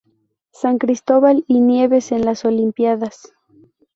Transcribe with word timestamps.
San 0.51 0.79
Cristóbal 0.79 1.45
y 1.47 1.61
Nieves 1.61 2.11
en 2.11 2.25
las 2.25 2.43
olimpíadas 2.43 3.33